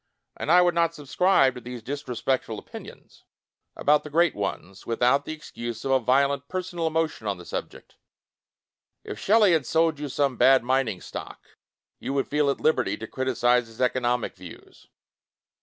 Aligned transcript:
And 0.35 0.51
I 0.51 0.63
would 0.63 0.73
not 0.73 0.95
subscribe 0.95 1.53
to 1.53 1.61
these 1.61 1.83
dis 1.83 2.07
respectful 2.07 2.57
opinions 2.57 3.23
about 3.75 4.03
the 4.03 4.09
Great 4.09 4.33
Ones, 4.33 4.83
without 4.87 5.25
the 5.25 5.31
excuse 5.33 5.85
of 5.85 5.91
a 5.91 5.99
violent 5.99 6.47
personal 6.47 6.87
emotion 6.87 7.27
on 7.27 7.37
the 7.37 7.45
subject. 7.45 7.97
If 9.03 9.19
Shelley 9.19 9.51
had 9.51 9.67
sold 9.67 9.99
you 9.99 10.09
some 10.09 10.37
bad 10.37 10.63
mining 10.63 11.01
stock, 11.01 11.45
you 11.99 12.13
would 12.15 12.27
feel 12.27 12.49
at 12.49 12.59
liberty 12.59 12.97
to 12.97 13.05
criticize 13.05 13.67
his 13.67 13.79
economic 13.79 14.35
views. 14.35 14.87